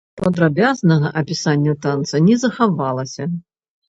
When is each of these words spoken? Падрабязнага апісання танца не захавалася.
Падрабязнага 0.19 1.11
апісання 1.21 1.75
танца 1.87 2.21
не 2.31 2.35
захавалася. 2.45 3.29